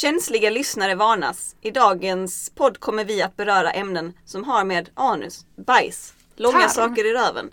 [0.00, 1.56] Känsliga lyssnare varnas.
[1.60, 6.70] I dagens podd kommer vi att beröra ämnen som har med anus, bajs, långa Tarm.
[6.70, 7.50] saker i röven,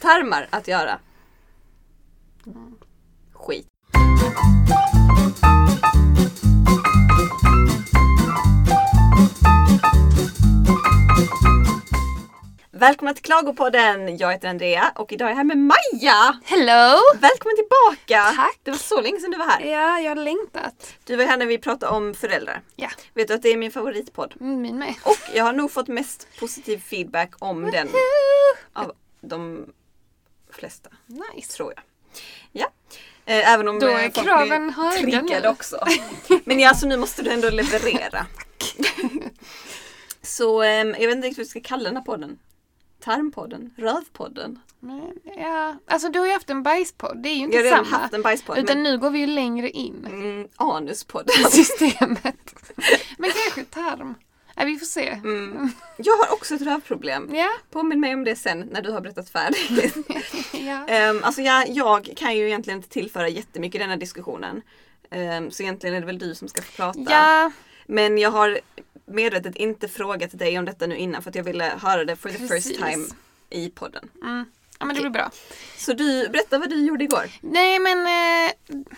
[0.00, 0.98] tarmar att göra.
[3.32, 3.66] Skit.
[12.76, 14.16] Välkomna till Klagopodden!
[14.16, 16.40] Jag heter Andrea och idag är jag här med Maja!
[16.44, 16.98] Hello!
[17.20, 18.32] Välkommen tillbaka!
[18.36, 18.58] Tack.
[18.62, 19.60] Det var så länge sedan du var här.
[19.60, 20.94] Ja, jag har längtat.
[21.04, 22.60] Du var här när vi pratade om föräldrar.
[22.76, 24.34] Ja, Vet du att det är min favoritpodd?
[24.40, 24.94] mm, min med.
[25.04, 27.88] Och jag har nog fått mest positiv feedback om den
[28.72, 29.66] av de
[30.52, 31.52] flesta, Nice.
[31.56, 31.82] tror jag.
[32.52, 32.66] Ja.
[33.26, 34.66] Eh, Även om Då eh, är folk kraven
[35.02, 35.86] blir triggade också.
[36.44, 38.26] Men ja, alltså nu måste du ändå leverera.
[40.22, 42.38] Så eh, jag vet inte riktigt vad vi ska kalla den här podden.
[43.04, 43.70] Tarmpodden?
[43.76, 44.58] Rövpodden?
[44.80, 47.84] Men, ja, alltså du har ju haft en bajspodd, det är ju Jag inte redan
[47.84, 47.96] samma.
[47.96, 48.58] haft en bajspodd.
[48.58, 51.34] Utan men, nu går vi ju längre in mm, anuspodden.
[51.50, 52.54] systemet.
[53.18, 54.14] Men kanske tarm.
[54.56, 55.08] Nej, vi får se.
[55.08, 55.68] Mm.
[55.96, 57.34] Jag har också ett rövproblem.
[57.34, 59.96] Ja, Påminn mig om det sen när du har berättat färdigt.
[60.52, 61.10] ja.
[61.10, 64.62] Um, alltså jag, jag kan ju egentligen inte tillföra jättemycket i den här diskussionen.
[65.10, 67.00] Ehm, så egentligen är det väl du som ska få prata.
[67.08, 67.50] ja,
[67.86, 68.60] Men jag har
[69.06, 72.28] medvetet inte frågat dig om detta nu innan för att jag ville höra det for
[72.28, 72.66] the Precis.
[72.66, 73.06] first time
[73.50, 74.08] i podden.
[74.22, 74.44] mm.
[74.84, 75.30] Ja, men det blir bra.
[75.76, 77.30] Så du, berätta vad du gjorde igår.
[77.40, 78.52] Nej men eh,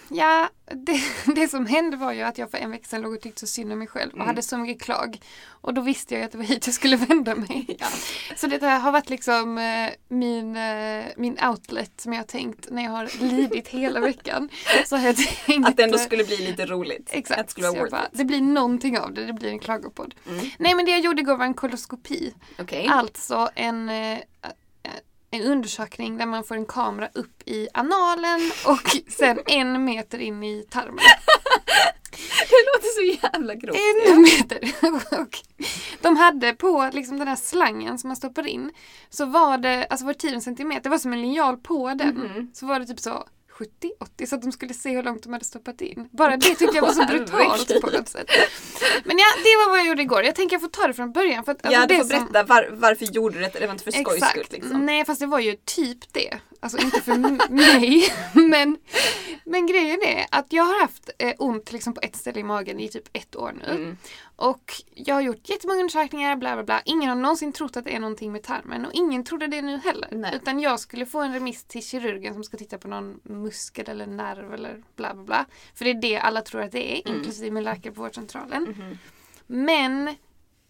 [0.09, 1.01] ja, det,
[1.35, 3.47] det som hände var ju att jag för en vecka sedan låg och tyckte så
[3.47, 4.27] synd om mig själv och Mm.
[4.27, 5.21] hade så mycket klag.
[5.49, 7.79] Och då visste jag att det var hit jag skulle vända mig.
[8.37, 12.83] Så det har varit liksom eh, min, eh, min outlet som jag har tänkt när
[12.85, 14.49] jag har lidit hela veckan.
[14.87, 17.09] Så har jag tänkt Att det ändå skulle bli lite roligt.
[17.13, 17.41] Exakt.
[17.41, 20.15] Att det skulle vara bara, det blir någonting av det, det blir en klagopodd.
[20.29, 20.51] Mm.
[20.59, 22.35] Nej men det jag gjorde igår var en koloskopi.
[22.59, 22.87] Okej.
[22.91, 24.19] Alltså en, eh,
[25.37, 30.43] en undersökning där man får en kamera upp i analen och sen en meter in
[30.45, 30.99] i tarmen.
[32.49, 33.77] Det låter så jävla grovt.
[34.07, 34.59] En meter!
[35.21, 35.39] Och
[36.01, 38.73] de hade på liksom den här slangen som man stoppar in
[39.11, 42.15] så var det, alltså var det 10 centimeter, det var som en linjal på den.
[42.15, 42.51] Mhm.
[42.55, 43.25] Så var det typ så
[43.59, 46.09] 70-80 så att de skulle se hur långt de hade stoppat in.
[46.13, 48.27] Bara det tyckte jag var så brutalt på något sätt.
[49.05, 50.23] Men ja, det var vad jag gjorde igår.
[50.25, 51.45] Jag tänker jag får ta det från början.
[51.45, 53.59] För att, alltså, ja, du det får som- berätta var, varför gjorde du detta?
[53.59, 54.87] Det var inte för skojs skull liksom.
[54.87, 56.39] Nej fast det var ju typ det.
[56.61, 57.17] Alltså inte för
[57.53, 58.13] mig.
[58.35, 58.77] Men,
[59.45, 62.81] men grejen är att jag har haft eh, ont liksom på ett ställe i magen
[62.81, 63.71] i typ ett år nu.
[63.75, 63.97] Mm.
[64.37, 66.83] Och jag har gjort jättemånga undersökningar, bla bla bla.
[66.85, 69.79] Ingen har någonsin trott att det är någonting med tarmen och ingen trodde det nu
[69.79, 70.09] heller.
[70.13, 70.33] Nej.
[70.37, 74.07] Utan jag skulle få en remiss till kirurgen som ska titta på någon muskel eller
[74.07, 75.47] nerv eller bla bla bla.
[75.75, 77.19] För det är det alla tror att det är, Mm.
[77.19, 78.63] inklusive min läkare på vårdcentralen.
[78.63, 78.99] Mhm.
[79.47, 80.15] Men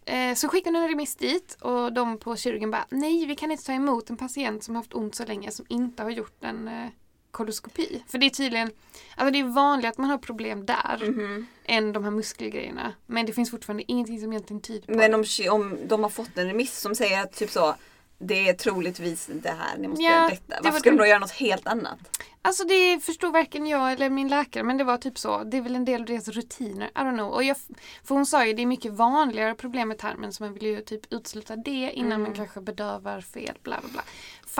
[0.07, 3.51] eh, så skickade hon en remiss dit och de på kirurgen bara nej vi kan
[3.51, 6.43] inte ta emot en patient som har haft ont så länge som inte har gjort
[6.43, 6.87] en eh,
[7.31, 8.03] koloskopi.
[8.07, 8.71] För det är tydligen,
[9.15, 11.47] alltså det är vanligt att man har problem där Mhm.
[11.65, 12.93] än de här muskelgrejerna.
[13.05, 16.37] Men det finns fortfarande ingenting som egentligen tyder på Men om, om de har fått
[16.37, 17.75] en remiss som säger att typ så
[18.19, 20.41] det är troligtvis det här, ni måste Ja, göra detta.
[20.47, 21.03] det Varför var ska de det.
[21.03, 21.99] då göra något helt annat?
[22.41, 25.43] Alltså det förstår varken jag eller min läkare men det var typ så.
[25.43, 26.87] Det är väl en del av deras rutiner.
[26.87, 27.31] I don't know.
[27.31, 27.57] Och jag,
[28.03, 30.81] för hon sa ju det är mycket vanligare problem med tarmen så man vill ju
[30.81, 32.21] typ utesluta det innan Mm.
[32.21, 33.57] man kanske bedövar fel.
[33.63, 34.03] Bla bla bla.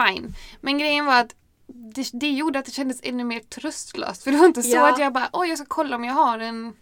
[0.06, 0.34] Fine.
[0.62, 1.35] Men grejen var att
[1.67, 4.23] det, det gjorde att det kändes ännu mer tröstlöst.
[4.23, 4.90] För det var inte så Ja.
[4.94, 6.73] att jag bara oj jag ska kolla om jag har en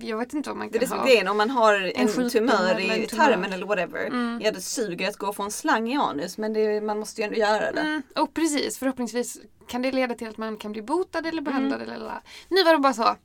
[0.00, 1.04] jag vet inte vad man är kan det som ha.
[1.04, 3.24] är grejen, om man har en, sjukdom tumör eller i en tumör.
[3.24, 4.06] tarmen eller whatever.
[4.06, 4.40] Mm.
[4.44, 7.20] Ja det suger att gå och få en slang i anus men det, man måste
[7.20, 7.80] ju ändå göra det.
[7.80, 9.38] Mm, och precis, förhoppningsvis
[9.68, 11.94] kan det leda till att man kan bli botad eller behandlad Mm.
[11.94, 12.22] eller la.
[12.48, 13.16] Nu var det bara så,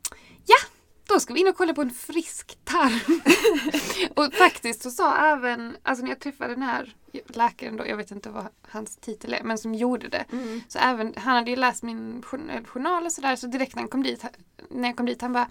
[0.45, 0.57] ja,
[1.07, 3.21] då ska vi in och kolla på en frisk tarm.
[4.27, 6.95] och faktiskt så sa även, alltså när jag träffade den här
[7.27, 10.25] läkaren då, jag vet inte vad hans titel är, men som gjorde det.
[10.31, 10.61] Mm.
[10.67, 13.89] Så även, han hade ju läst min jour- journal och sådär, så direkt när, han
[13.89, 14.23] kom dit,
[14.69, 15.47] när jag kom dit, han bara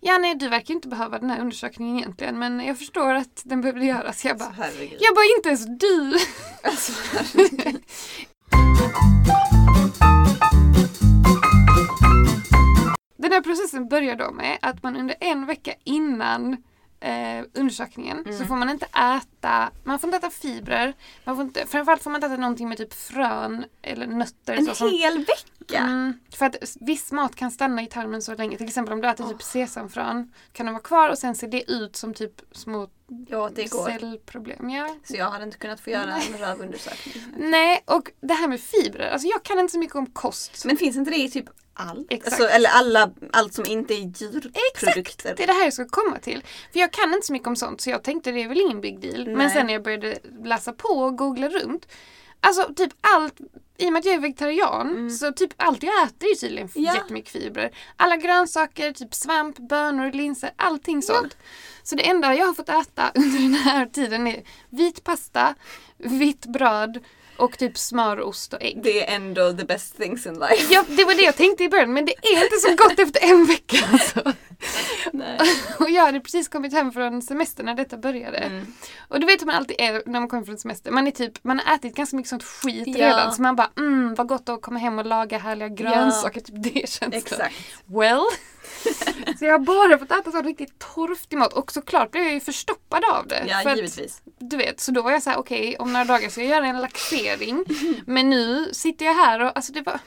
[0.00, 3.60] Ja nej, du verkar inte behöva den här undersökningen egentligen, men jag förstår att den
[3.60, 4.24] behövde göras.
[4.24, 4.98] Jag bara, Så herregud.
[5.00, 6.18] jag bara inte ens du!
[6.62, 6.92] Alltså,
[13.28, 16.56] Den här processen börjar då med att man under en vecka innan
[17.00, 18.48] eh, undersökningen så Mm.
[18.48, 20.94] får man inte äta, man får inte äta fibrer,
[21.24, 24.54] man får inte, framförallt får man inte äta någonting med typ frön eller nötter.
[24.54, 25.78] en så, som, hel vecka?
[25.78, 28.56] Mm, för att viss mat kan stanna i tarmen så länge.
[28.56, 29.46] Till exempel om du äter typ Åh.
[29.46, 32.88] sesamfrön kan de vara kvar och sen ser det ut som typ små
[33.28, 33.84] Ja det går.
[33.90, 34.70] cellproblem.
[34.70, 34.94] Ja.
[35.04, 37.24] Så jag hade inte kunnat få göra en rövundersökning.
[37.36, 40.64] Nej, och det här med fibrer, alltså jag kan inte så mycket om kost.
[40.64, 41.44] Men finns inte det i typ
[41.74, 42.06] allt?
[42.10, 42.32] Exakt.
[42.40, 45.34] Alltså, eller alla, allt som inte är djurprodukter?
[45.36, 46.44] Det är det här jag ska komma till.
[46.72, 48.80] För jag kan inte så mycket om sånt så jag tänkte det är väl ingen
[48.80, 49.24] big deal.
[49.24, 49.34] Nej.
[49.36, 51.88] Men sen när jag började läsa på och googla runt.
[52.40, 53.34] Alltså typ allt,
[53.78, 55.10] i och med att jag är vegetarian, Mm.
[55.10, 56.94] så typ allt jag äter är tydligen Ja.
[56.94, 57.70] jättemycket fibrer.
[57.96, 61.36] Alla grönsaker, typ svamp, bönor, linser, allting sånt.
[61.88, 65.54] Så det enda jag har fått äta under den här tiden är vit pasta,
[65.96, 67.04] vitt bröd
[67.36, 68.82] och typ smör, ost och ägg.
[68.82, 70.74] Det är ändå the best things in life.
[70.74, 73.30] Ja, det var det jag tänkte i början men det är inte så gott efter
[73.30, 74.32] en vecka alltså.
[75.12, 75.38] Nej.
[75.78, 78.38] Och jag hade precis kommit hem från semester när detta började.
[78.38, 78.66] Mm.
[79.08, 80.90] Och du vet hur man alltid är när man kommer från semester.
[80.90, 83.06] Man är typ, man har ätit ganska mycket sånt skit Ja.
[83.06, 83.34] redan.
[83.34, 86.40] Så man bara, mm vad gott att komma hem och laga härliga grönsaker.
[86.40, 87.54] Typ det känns Exakt.
[87.86, 88.22] Well.
[89.38, 91.52] så jag har bara fått äta sån riktigt torftig mat.
[91.52, 93.44] Och såklart blev jag ju förstoppad av det.
[93.48, 94.22] Ja, För att, givetvis.
[94.38, 96.66] du vet, så då var jag så här: okej om några dagar ska jag göra
[96.66, 97.64] en laxering.
[98.06, 99.98] Men nu sitter jag här och alltså det var,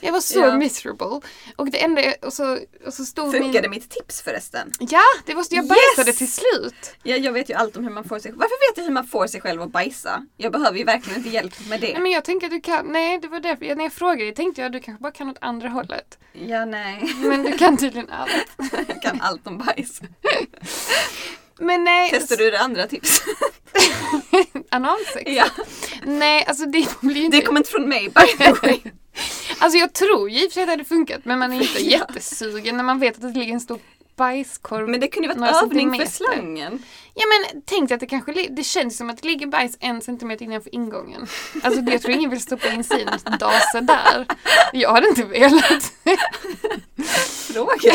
[0.00, 0.56] jag var så Ja.
[0.56, 1.20] miserable.
[1.56, 3.70] Och det enda, och så, och så stod Funkade min...
[3.70, 4.72] mitt tips förresten?
[4.80, 5.68] Ja, det var, jag Yes!
[5.96, 6.94] bajsade till slut.
[7.02, 9.06] Ja, jag vet ju allt om hur man får sig Varför vet jag hur man
[9.06, 10.26] får sig själv att bajsa?
[10.36, 12.00] Jag behöver ju verkligen inte hjälp med Nej det.
[12.00, 14.34] men jag tänker att du kan, nej det var därför, jag, när jag frågade dig
[14.34, 16.18] tänkte jag att du kanske bara kan åt andra hållet.
[16.32, 17.14] Ja, nej.
[17.16, 18.46] Men du kan tydligen allt.
[18.88, 20.00] Jag kan allt om bajs.
[21.58, 22.10] Men nej.
[22.12, 23.24] Testar du det andra tipset?
[24.70, 25.22] Analsex?
[25.30, 25.44] Ja.
[26.04, 27.36] Nej alltså det blir ju inte...
[27.36, 28.80] Det kommer inte från mig by the way.
[29.58, 31.60] Alltså jag tror ju i och för sig att det hade funkat men man är
[31.62, 31.98] inte Ja.
[31.98, 33.78] jättesugen när man vet att det ligger en stor
[34.18, 34.88] bajskorv.
[34.88, 36.34] Men det kunde ju varit övning för centimeter.
[36.34, 36.82] slangen.
[37.14, 40.00] Ja men tänk dig att det kanske, det känns som att det ligger bajs en
[40.00, 41.26] centimeter innanför ingången.
[41.62, 43.08] Alltså jag tror ingen vill stoppa in sin
[43.40, 44.26] dase där.
[44.72, 45.92] Jag hade inte velat.
[47.52, 47.92] Fråga.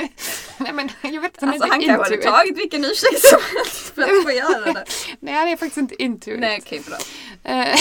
[0.58, 4.02] Nej men jag vet Alltså är han kanske hade tagit vilken ursäkt som helst för
[4.02, 4.84] att få göra det.
[5.20, 6.40] Nej han är faktiskt inte into it.
[6.40, 6.96] Nej okej bra.
[7.52, 7.78] Eh,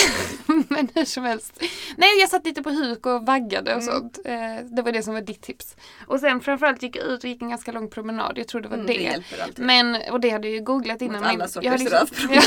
[0.70, 1.60] men hur som helst.
[1.98, 3.94] Nej, jag satt lite på huk och vaggade och Mm.
[3.94, 4.20] sånt.
[4.26, 5.76] Eh, det var det som var ditt tips.
[6.08, 8.38] Och sen framförallt gick jag ut och gick en ganska lång promenad.
[8.38, 9.24] Jag tror det var Mm, det.
[9.56, 9.58] det.
[9.62, 11.22] Men, och det hade jag ju googlat innan.
[11.22, 12.42] Mot alla sorters rövproblem.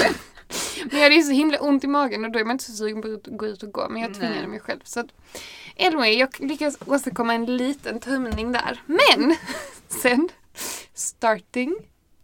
[0.85, 2.73] Men jag hade ju så himla ont i magen och då är man inte så
[2.73, 3.89] sugen på att gå ut och gå.
[3.89, 4.47] Men jag tvingade Nej.
[4.49, 4.81] mig själv.
[4.85, 5.07] Så att,
[5.79, 8.83] anyway, jag lyckades åstadkomma en liten tömning där.
[8.87, 9.37] Men
[9.89, 10.29] sen,
[10.95, 11.77] starting,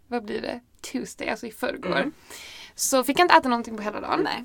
[0.08, 0.60] vad blir det?
[0.92, 1.96] Tuesday, alltså i förrgår.
[1.96, 2.12] Mm.
[2.74, 4.20] Så fick jag inte äta någonting på hela dagen.
[4.24, 4.44] Nej.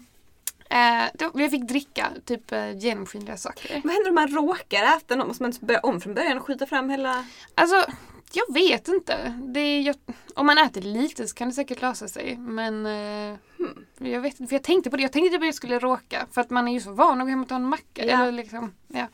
[0.69, 3.81] Eh, då, jag fick dricka typ eh, genomskinliga saker.
[3.83, 5.27] Vad händer om man råkar äta något?
[5.27, 7.25] Måste man börja om från början och skjuta fram hela...
[7.55, 7.85] Alltså,
[8.33, 9.39] jag vet inte.
[9.53, 9.95] Det är, jag,
[10.35, 12.37] om man äter lite så kan det säkert lösa sig.
[12.37, 13.85] Men eh, Hmm.
[14.13, 14.49] jag vet inte.
[14.49, 15.01] För jag tänkte på det.
[15.03, 16.27] Jag tänkte att jag skulle råka.
[16.31, 18.05] För att man är ju så van att gå hem och ta en macka.
[18.05, 18.21] Ja.
[18.21, 19.07] Eller liksom, ja.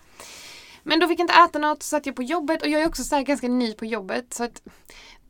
[0.84, 1.84] Men då fick jag inte äta något.
[1.84, 2.62] Så satt jag på jobbet.
[2.62, 4.34] Och jag är också så ganska ny på jobbet.
[4.34, 4.62] Så att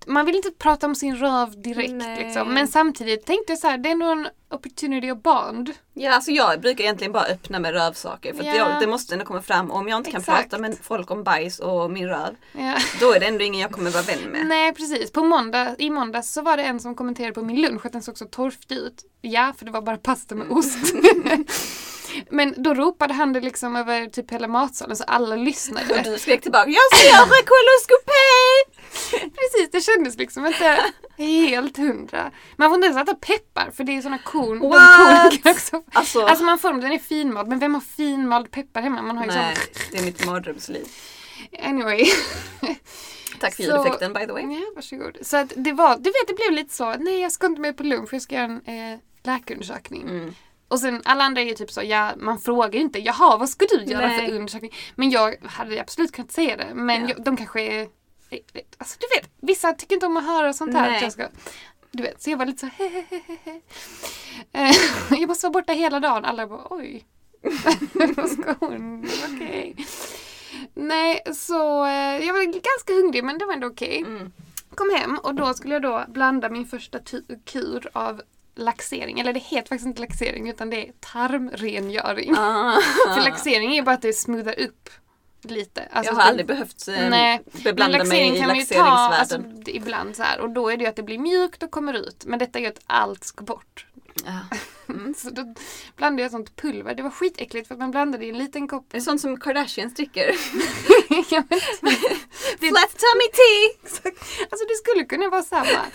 [0.07, 2.19] man vill inte prata om sin röv direkt.
[2.23, 2.53] Liksom.
[2.53, 3.77] Men samtidigt tänkte jag så här.
[3.77, 5.71] Det är ändå en opportunity of bond.
[5.93, 8.55] Ja, alltså jag brukar egentligen bara öppna med rövsaker för Ja.
[8.55, 9.71] jag, det måste ändå komma fram.
[9.71, 10.49] Och om jag inte kan Exakt.
[10.49, 12.75] prata med folk om bajs och min röv, Ja.
[12.99, 14.45] då är det ändå ingen jag kommer vara vän med.
[14.47, 15.11] Nej precis.
[15.11, 18.01] På måndag, I måndags så var det en som kommenterade på min lunch att den
[18.01, 19.03] såg så torftig ut.
[19.21, 20.77] Ja, för det var bara pasta med ost.
[22.29, 26.01] Men då ropade han det liksom över typ hela matsalen så alla Och lyssnade.
[26.03, 28.74] du skrek tillbaka Jag ska göra koloskopi!
[29.11, 30.79] Precis, det kändes liksom inte
[31.17, 32.31] helt hundra.
[32.55, 34.59] Man får inte ens äta peppar för det är såna korn.
[34.59, 35.43] de What?
[35.43, 35.83] kan också.
[35.93, 39.01] Alltså, Alltså man får den är finmald men vem har finmald peppar hemma?
[39.01, 39.65] Man har nej, sån...
[39.91, 40.85] det är mitt mardrömsliv.
[41.63, 42.05] Anyway.
[43.39, 44.43] Tack för ljudeffekten by the way.
[44.43, 45.17] Ja, varsågod.
[45.21, 47.77] Så att det var, du vet det blev lite så, nej jag ska inte med
[47.77, 50.01] på lunch, jag ska göra en eh, läkarundersökning.
[50.01, 50.35] Mm.
[50.67, 53.49] Och sen alla andra är ju typ så, ja man frågar ju inte, jaha vad
[53.49, 54.27] ska du göra Nej.
[54.27, 54.73] för undersökning?
[54.95, 57.09] Men jag hade absolut kunnat säga det, men Ja.
[57.09, 57.87] jag, de kanske är,
[58.77, 60.89] alltså du vet, vissa tycker inte om att höra sånt här.
[60.89, 61.03] Nej.
[61.03, 61.27] Jag, ska,
[61.91, 63.61] du vet, så jag var lite så hehehehe.
[64.51, 64.75] Eh,
[65.19, 67.05] Jag måste vara borta hela dagen, alla bara oj.
[68.15, 69.75] vad ska hon, okej.
[70.73, 73.97] Nej, så eh, jag var ganska hungrig men det var ändå okej.
[73.97, 74.31] Mm.
[74.75, 76.99] Kom hem och då skulle jag då blanda min första
[77.45, 78.21] kur av
[78.55, 79.19] laxering.
[79.19, 82.33] Eller det heter faktiskt inte laxering utan det är tarmrengöring.
[82.37, 82.79] Ah.
[83.15, 84.89] För laxering är bara att det smoothar upp
[85.51, 85.87] lite.
[85.91, 88.83] Alltså jag har aldrig behövt eh, Nej, beblanda men mig i kan man ju ta
[88.83, 89.63] alltså, laxeringsvärlden.
[89.65, 90.39] det- ibland så här.
[90.39, 92.23] Och då är det ju att det blir mjukt och kommer ut.
[92.25, 93.85] Men detta gör att allt ska bort.
[94.25, 94.57] Ja.
[94.89, 95.13] Mm.
[95.17, 95.53] Så då
[95.95, 96.95] blandade jag sånt pulver.
[96.95, 98.85] Det var skitäckligt för att man blandade i en liten kopp.
[98.91, 100.35] Det är sånt som Kardashians dricker.
[101.29, 101.59] Ja, men-
[102.59, 104.11] Det- Flat tummy tea!
[104.49, 105.85] Alltså det skulle kunna vara samma.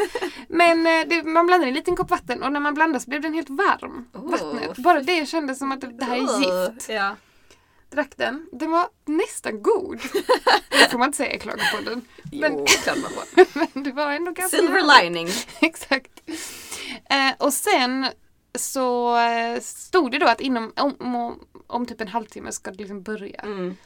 [0.48, 3.10] Men eh, det, man blandar i en liten kopp vatten och när man blandar så
[3.10, 4.08] blev den helt varm.
[4.12, 4.30] Oh.
[4.30, 4.76] Vattnet.
[4.76, 6.88] Bara det kändes som att det, här är gift.
[6.88, 7.16] Ja.
[7.90, 8.48] Drack den.
[8.52, 10.00] Den var nästan god.
[10.70, 12.02] Det får man inte säga i Klagopodden.
[12.32, 15.28] Men, Jo, klart man men det var ändå ganska Silver lining.
[15.60, 16.30] Exakt.
[17.10, 18.06] Eh, och sen
[18.58, 22.76] så eh, stod det då att inom om, om, om typ en halvtimme ska det
[22.78, 23.40] liksom börja.
[23.40, 23.76] Mm.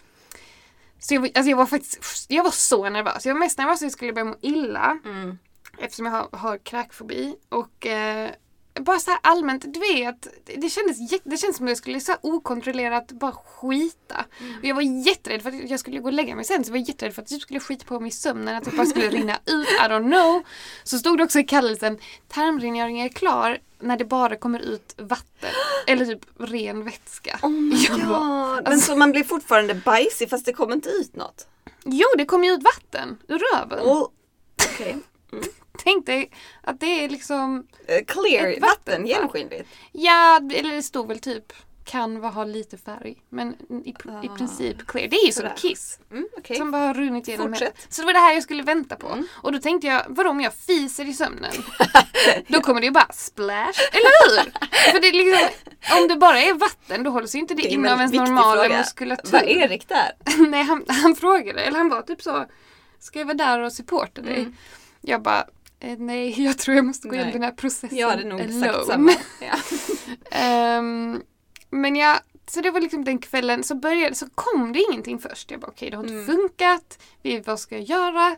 [0.98, 3.26] Så jag, var- alltså jag var faktiskt jag var så nervös.
[3.26, 4.98] Jag var mest nervös att jag skulle börja må illa.
[5.04, 5.38] Mm.
[5.78, 7.36] Eftersom jag har, har kräkfobi.
[7.48, 8.30] Och, eh,
[8.80, 12.14] bara så här allmänt, du vet, det kändes, det kändes som att jag skulle så
[12.20, 14.24] okontrollerat bara skita.
[14.58, 16.78] Och jag var jätterädd för att jag skulle gå och lägga mig sen, så jag
[16.80, 19.08] var jätterädd för att jag skulle skita på mig i sömnen, att det bara skulle
[19.08, 20.42] rinna ut, I don't know.
[20.84, 25.50] Så stod det också i kallelsen, tarmrengöringen är klar när det bara kommer ut vatten.
[25.86, 27.38] Eller typ ren vätska.
[27.42, 28.06] Oh my god.
[28.08, 31.46] bara- Men så man blir fortfarande bajsig fast det kommer inte ut något?
[31.84, 33.78] Jo, det kommer ju ut vatten ur röven.
[33.86, 34.08] Oh.
[34.72, 34.96] Okej.
[35.84, 36.30] Tänk dig
[36.62, 39.06] att det är liksom, Eh, Clear, vatten, vattenfall.
[39.08, 39.68] genomskinligt.
[39.92, 41.52] ja, eller det stod väl typ
[41.86, 43.22] kan vara ha lite färg.
[43.28, 43.94] Men i, i
[44.32, 44.36] Ah.
[44.36, 45.08] princip clear.
[45.08, 45.98] Det är ju som kiss.
[46.10, 46.56] Mm, okej.
[46.56, 47.70] Som bara har runnit igenom hela.
[47.88, 49.08] Så det var det här jag skulle vänta på.
[49.08, 49.26] Mm.
[49.32, 51.52] Och då tänkte jag, vadå om jag fiser i sömnen?
[52.48, 54.52] då kommer det ju bara splash, eller hur?
[54.92, 55.48] För det liksom,
[56.02, 58.62] om det bara är vatten då håller sig inte det Det inom en ens normala
[58.62, 58.78] fråga.
[58.78, 59.32] muskulatur.
[59.32, 60.12] Var Erik där?
[60.48, 62.46] Nej, han, han frågade, eller han var typ så,
[62.98, 64.38] ska jag vara där och supporta dig?
[64.38, 64.56] Mm.
[65.00, 65.46] Jag bara,
[65.92, 68.60] eh, nej jag tror jag måste gå igenom den här processen Jag hade nog alone.
[68.60, 69.12] sagt samma.
[69.40, 69.54] Ja.
[70.30, 71.22] Ehm,
[71.70, 75.50] men jag, så det var liksom den kvällen, så började, så kom det ingenting först.
[75.50, 76.26] Jag bara okej, det har inte Mm.
[76.26, 76.98] funkat.
[77.22, 78.36] Vi, vad ska jag göra?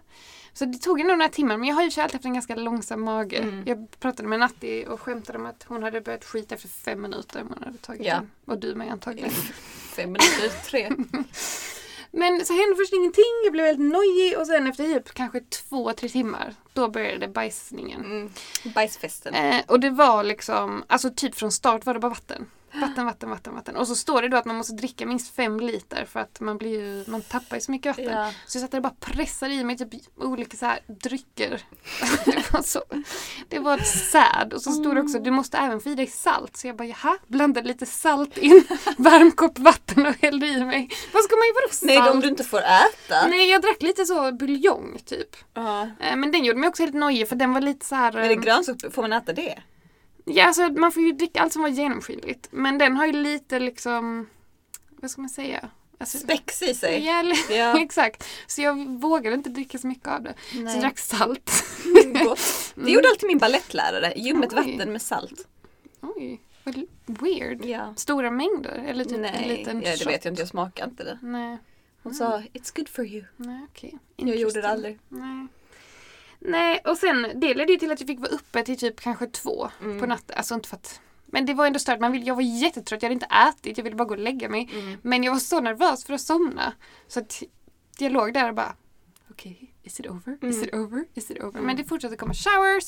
[0.53, 3.03] Så det tog ändå några timmar, men jag har ju alltid haft en ganska långsam
[3.05, 3.37] mage.
[3.37, 3.63] Mm.
[3.67, 7.41] Jag pratade med Natti och skämtade om att hon hade börjat skita efter fem minuter
[7.43, 8.15] om hon hade tagit Ja.
[8.15, 8.31] den.
[8.45, 9.31] Och du med antagligen.
[9.97, 10.91] Fem minuter, tre.
[12.19, 15.93] Men så hände först ingenting, jag blev väldigt nojig och sen efter typ kanske två,
[15.93, 18.05] tre timmar, då började bajsningen.
[18.05, 18.31] Mm.
[18.75, 19.35] Bajsfesten.
[19.35, 22.47] Eh, och det var liksom, alltså typ från start var det bara vatten.
[22.81, 23.77] Vatten, vatten, vatten, vatten.
[23.77, 26.59] Och så står det då att man måste dricka minst fem liter för att man
[26.59, 28.13] blir ju, man tappar ju så mycket vatten.
[28.13, 28.33] Ja.
[28.47, 31.63] Så jag satt där och bara pressade i mig typ olika så här drycker.
[32.25, 32.83] det var så,
[33.49, 34.53] det var ett sad.
[34.53, 36.57] Och så stod det också, du måste även få i dig salt.
[36.57, 38.65] Så jag bara, jaha, blandade lite salt in,
[38.99, 40.91] varm kopp vatten och hällde i mig.
[41.13, 42.05] Vad ska man vadå salt?
[42.05, 43.27] Nej, om du inte får äta.
[43.29, 45.37] Nej, jag drack lite så buljong typ.
[45.55, 45.83] Ja.
[46.01, 48.17] Eh, Men den gjorde mig också helt nojig för den var lite så här...
[48.17, 48.91] Är det eh, grönsaker?
[48.91, 49.59] Får man äta det?
[50.29, 52.49] Ja, alltså man får ju dricka allt som var genomskinligt.
[52.51, 54.27] Men den har ju lite liksom,
[54.91, 55.71] vad ska man säga?
[55.99, 57.05] Alltså, Spex i sig?
[57.05, 57.81] ja, Ja.
[57.83, 58.25] exakt.
[58.47, 60.35] Så jag vågade inte dricka så mycket av det.
[60.51, 60.81] Så jag Nej.
[60.81, 61.51] drack salt.
[62.25, 62.73] Gott.
[62.75, 64.13] Det gjorde alltid min ballettlärare.
[64.17, 65.49] Ljummet vatten med salt.
[66.01, 66.75] Oj, vad
[67.07, 67.65] weird.
[67.65, 67.95] Ja.
[67.97, 68.85] Stora mängder?
[68.89, 70.07] Eller typ en Nej, liten ja, det shot?
[70.13, 70.43] vet jag inte.
[70.43, 71.19] Jag smakar inte det.
[71.23, 71.59] Nej,
[72.03, 73.25] Hon sa it's good for you.
[73.37, 73.99] nej okej.
[74.17, 74.99] Jag gjorde det aldrig.
[75.09, 75.47] Nej.
[76.41, 79.27] Nej, och sen det ledde ju till att jag fick vara uppe till typ kanske
[79.27, 80.01] två Mm.
[80.01, 80.37] på natten.
[80.37, 82.01] Alltså inte för att men det var ändå stört.
[82.01, 84.49] Man vill, jag var jättetrött, jag hade inte ätit, jag ville bara gå och lägga
[84.49, 84.71] mig.
[84.73, 84.99] Mm.
[85.03, 86.73] Men jag var så nervös för att somna.
[87.09, 87.43] Så att
[87.99, 88.75] jag låg där och bara
[89.31, 90.33] Okej, is it over?
[90.35, 90.63] Is Mm.
[90.69, 91.05] it over?
[91.15, 91.49] Is it over?
[91.59, 91.65] Mm.
[91.67, 92.85] Men det fortsatte komma showers.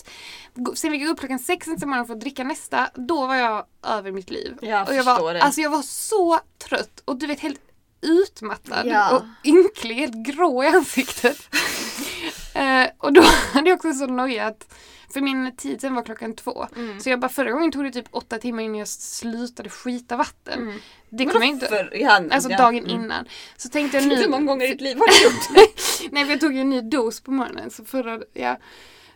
[0.79, 2.91] Sen fick jag upp klockan sex nästa morgon för att dricka nästa.
[2.95, 4.59] Då var jag över mitt liv.
[4.63, 5.43] Jag och jag var, det.
[5.43, 7.61] Alltså jag var så trött och du vet helt
[8.01, 9.17] utmattad Ja.
[9.17, 11.39] och ynklig, helt grå i ansiktet.
[12.59, 13.23] eh, och då
[13.53, 14.75] hade jag också så noja att
[15.13, 16.67] för min tid sen var klockan två.
[16.77, 17.01] Mm.
[17.01, 20.63] Så jag bara förra gången tog det typ åtta timmar innan jag slutade skita vatten.
[20.63, 20.79] Mm.
[21.11, 21.67] Det kommer jag inte...
[21.67, 22.59] för- ja, Alltså ja.
[22.59, 22.91] dagen Mm.
[22.91, 23.29] innan.
[23.57, 24.15] Så tänkte jag nu...
[24.17, 26.09] Hur många gånger i ditt liv har du gjort det?
[26.13, 27.71] Nej för jag tog ju en ny dos på morgonen.
[27.71, 28.57] Så, förra, ja.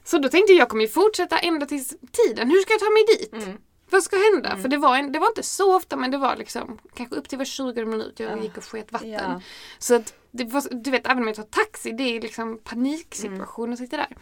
[0.04, 2.50] så då tänkte jag jag kommer ju fortsätta ända tills tiden.
[2.50, 3.58] Hur ska jag ta mig dit?
[3.92, 4.48] Vad ska hända?
[4.50, 4.62] Mm.
[4.62, 7.28] För det var, en, det var inte så ofta men det var liksom kanske upp
[7.28, 8.42] till var 20 minuter jag Ja.
[8.42, 9.10] gick och sket vatten.
[9.10, 9.40] Ja.
[9.78, 13.64] Så att det var, du vet även om jag tar taxi det är liksom paniksituation
[13.64, 13.72] Mm.
[13.72, 14.16] att sitta där.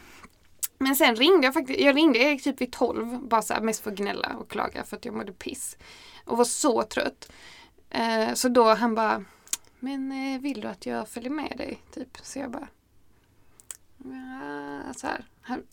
[0.78, 3.82] Men sen ringde jag faktiskt, jag ringde Erik typ vid 12 bara så här, mest
[3.82, 5.76] för att gnälla och klaga för att jag mådde piss.
[6.24, 7.32] Och var så trött.
[7.90, 9.24] Eh, så då han bara
[9.78, 11.82] Men eh, vill du att jag följer med dig?
[11.94, 12.18] Typ.
[12.22, 12.68] Så jag bara
[13.98, 15.24] ja, så här.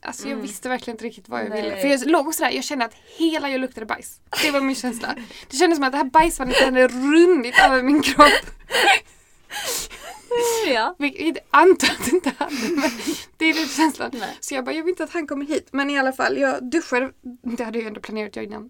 [0.01, 0.41] Alltså jag Mm.
[0.41, 1.62] visste verkligen inte riktigt vad jag Nej.
[1.62, 1.81] ville.
[1.81, 4.19] För jag låg också där, jag kände att hela jag luktade bajs.
[4.41, 5.15] Det var min känsla.
[5.50, 8.27] Det kändes som att det här bajsvattnet hade runnit över min kropp.
[10.67, 10.96] Ja.
[11.00, 12.55] Vilket jag antar att det inte hade.
[12.75, 12.89] Men
[13.38, 14.12] det är lite känslan.
[14.13, 14.38] Nej.
[14.39, 15.67] Så jag bara, jag vill inte att han kommer hit.
[15.72, 17.12] Men i alla fall, jag duschade.
[17.57, 18.69] Det hade jag ändå planerat jag innan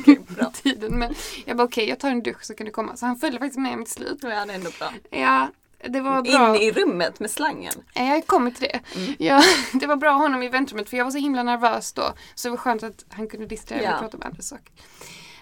[0.00, 0.50] Okej, bra.
[0.62, 0.98] tiden.
[0.98, 1.14] Men
[1.44, 2.96] jag bara, okej jag tar en dusch så kan du komma.
[2.96, 4.18] Så han följde faktiskt med mig till slut.
[4.22, 4.92] Ja, det är ändå bra.
[5.10, 5.48] Ja,
[5.88, 6.56] det var bra.
[6.56, 7.72] In i rummet med slangen.
[7.94, 8.80] Ja, Jag har kommit till det.
[9.00, 9.14] Mm.
[9.18, 9.42] Ja,
[9.80, 12.12] det var bra honom i väntrummet för jag var så himla nervös då.
[12.34, 13.96] Så det var skönt att han kunde distrahera mig Ja.
[13.96, 14.72] och prata om andra saker.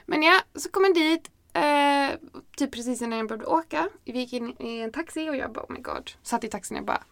[0.07, 1.31] Men ja, så kom jag dit.
[1.53, 2.19] Eh,
[2.57, 3.89] typ precis innan jag började åka.
[4.05, 6.11] Vi gick in i en taxi och jag bara oh my god.
[6.23, 7.03] Satt i taxin och jag bara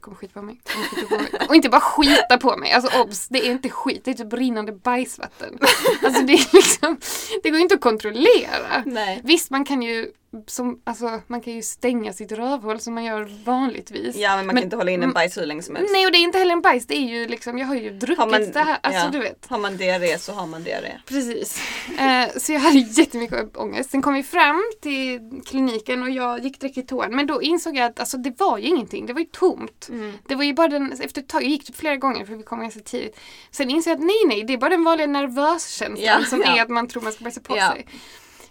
[0.00, 0.60] kommer skita på mig.
[0.64, 1.30] Skita på mig.
[1.48, 2.72] Och inte bara skita på mig.
[2.72, 4.04] Alltså obs, det är inte skit.
[4.04, 5.58] Det är typ rinnande bajsvatten.
[6.04, 6.98] Alltså det är liksom,
[7.42, 8.82] det går inte att kontrollera.
[8.86, 9.20] Nej.
[9.24, 10.12] Visst, man kan ju
[10.46, 14.16] som, alltså man kan ju stänga sitt rövhål som man gör vanligtvis.
[14.16, 15.92] Ja men man Men- kan inte hålla in en mm, bajs hur länge som helst.
[15.92, 17.90] Nej och det är inte heller en bajs, det är ju liksom, jag har ju
[17.90, 19.10] druckit Har man- det här, alltså ja.
[19.10, 19.46] du vet.
[19.46, 20.92] Har man diarré så har man diarré.
[21.06, 21.58] Precis.
[21.98, 23.90] Eh, så jag hade jättemycket ångest.
[23.90, 27.16] Sen kom vi fram till kliniken och jag gick direkt till toan.
[27.16, 29.88] Men då insåg jag att alltså, det var ju ingenting, det var ju tomt.
[30.28, 32.42] Det var ju bara den, efter ett tag, jag gick typ flera gånger för vi
[32.42, 33.18] kom ganska tidigt.
[33.50, 36.56] Sen insåg jag att nej nej, det är bara den vanliga nervöskänslan Ja, som ja.
[36.56, 37.86] är att man tror man ska bajsa på sig.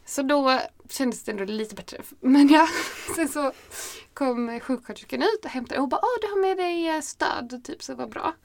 [0.05, 1.97] Så då kändes det ändå lite bättre.
[2.19, 2.67] Men ja,
[3.15, 3.51] sen så
[4.13, 7.83] kom sjuksköterskan ut och hämtade och bara Åh, du har med dig eh, stöd, typ
[7.83, 8.35] så var bra.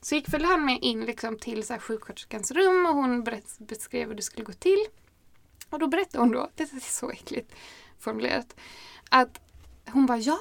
[0.00, 3.24] Så gick väl han med in liksom till så här, sjuksköterskans rum och hon
[3.58, 4.84] beskrev hur det skulle gå till.
[5.70, 7.54] Och då berättade hon då, det är så äckligt
[7.98, 8.56] formulerat,
[9.10, 9.40] att
[9.86, 10.38] hon bara ja,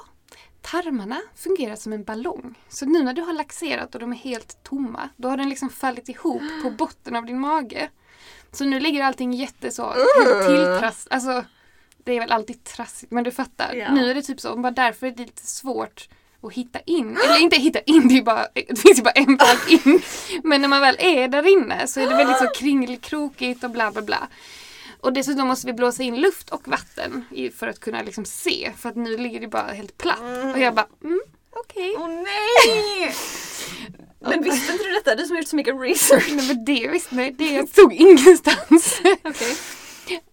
[0.61, 2.55] tarmarna fungerar som en ballong.
[2.69, 5.69] Så nu när du har laxerat och de är helt tomma, då har den liksom
[5.69, 7.89] fallit ihop på botten av din mage.
[8.51, 9.93] Så nu ligger allting jätte så
[10.47, 11.45] tilltrass, alltså
[12.03, 13.73] det är väl alltid trassigt men du fattar.
[13.73, 13.91] Ja.
[13.91, 16.09] Nu är det typ så, bara därför är det lite svårt
[16.41, 17.17] att hitta in.
[17.25, 20.01] Eller inte hitta in, det, är bara, det finns ju bara en väg in.
[20.43, 23.91] Men när man väl är där inne så är det väldigt så kringelkrokigt och bla
[23.91, 24.27] bla bla.
[25.01, 27.25] Och dessutom måste vi blåsa in luft och vatten
[27.55, 28.71] för att kunna liksom se.
[28.77, 30.19] För att nu ligger det bara helt platt.
[30.53, 31.95] Och jag bara, mm, okej.
[31.97, 33.15] Åh nej!
[34.19, 35.15] Men visste inte du detta?
[35.15, 36.27] Du som har gjort så mycket research.
[36.29, 39.01] Nej men det visste nej, det stod ingenstans.
[39.23, 39.57] Okej.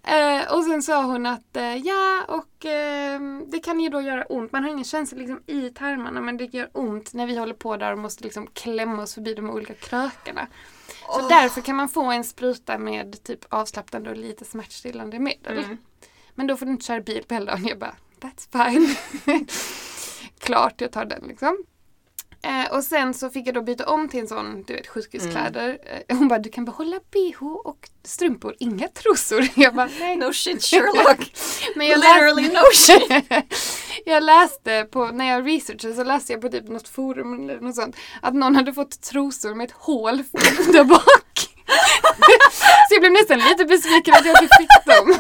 [0.03, 4.25] Eh, och sen sa hon att eh, ja, och eh, det kan ju då göra
[4.25, 4.53] ont.
[4.53, 7.77] Man har ingen känsla liksom, i tarmarna men det gör ont när vi håller på
[7.77, 10.47] där och måste liksom klämma oss förbi de olika krökarna.
[10.87, 11.29] Så Åh.
[11.29, 15.59] därför kan man få en spruta med typ avslappnande och lite smärtstillande medel.
[15.59, 15.79] Mm.
[16.35, 17.67] Men då får du inte köra bil på hela dagen.
[17.67, 18.97] Jag bara, that's fine.
[20.39, 21.65] Klart jag tar den liksom.
[22.45, 25.79] Eh, och sen så fick jag då byta om till en sån, du vet, sjukhuskläder.
[26.09, 29.49] Eh, hon bara, du kan behålla bh och strumpor, inga trosor.
[29.55, 30.17] Jag bara, nej.
[30.17, 31.33] No shit Sherlock.
[31.77, 33.25] Men jag Literally läste, no shit.
[34.05, 37.75] jag läste på, när jag researchade så läste jag på typ något forum eller något
[37.75, 40.17] sånt, att någon hade fått trosor med ett hål
[40.73, 41.49] där bak.
[42.89, 45.19] så jag blev nästan lite besviken att jag inte fick dem.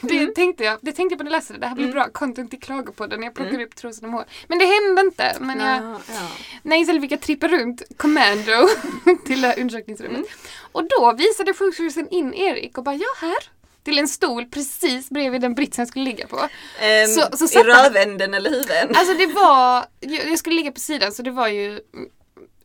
[0.00, 1.92] Det, det, tänkte jag, det tänkte jag på när jag läste det, det här blir
[1.92, 4.24] bra content till Klagopodden jag plockar upp trosorna med hål.
[4.48, 5.36] Men det hände inte.
[5.40, 6.28] Men jag, Ja, ja.
[6.62, 8.68] Nej, istället fick jag trippa runt commando
[9.26, 10.26] till det här undersökningsrummet.
[10.72, 13.36] Och då visade sjuksköterskan in Erik och bara, ja här.
[13.84, 16.48] Till en stol precis bredvid den britsen jag skulle ligga på.
[16.80, 18.96] Ehm, Så- så I satt rövänden eller huven?
[18.96, 21.80] Alltså det var, jag, jag skulle ligga på sidan så det var ju mm,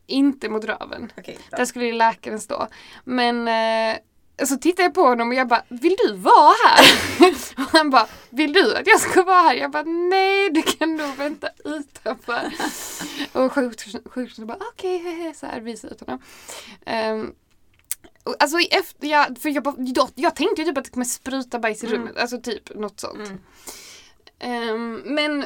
[0.06, 1.12] inte mot röven.
[1.16, 1.34] Bra.
[1.50, 2.68] Där skulle läkaren stå.
[3.04, 3.96] Men eh,
[4.44, 6.84] så tittade jag på honom och jag bara, vill du vara här?
[7.56, 9.54] och han bara, vill du att jag ska vara här?
[9.54, 12.52] Jag bara, nej du kan nog vänta utanför.
[13.32, 16.20] och sjuksköterskan bara, okej, hehe", så här visade ut honom.
[18.24, 20.90] Och Alltså i efter, jag, för jag, bara, jag, jag tänkte ju typ att det
[20.90, 21.98] kommer spruta bajs i Mm.
[21.98, 23.28] rummet, alltså typ något sånt.
[23.28, 23.38] Mm.
[24.38, 25.44] Ehm, men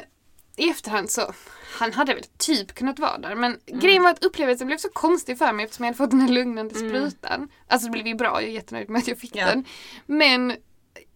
[0.59, 1.33] i efterhand så,
[1.79, 3.35] han hade väl typ kunnat vara där.
[3.35, 6.21] Men grejen var att upplevelsen blev så konstig för mig eftersom jag hade fått den
[6.21, 6.89] här lugnande Mm.
[6.91, 7.49] sprutan.
[7.69, 9.47] Alltså det blev ju bra, jag är jättenöjd med att jag fick Ja.
[9.47, 9.65] den.
[10.07, 10.57] Men